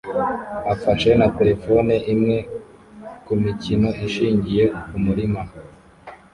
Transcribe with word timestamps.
afashe 0.73 1.09
na 1.19 1.27
terefone 1.37 1.93
imwe 2.13 2.37
kumikino 3.25 3.89
ishingiye 4.05 4.63
kumurima 4.89 5.41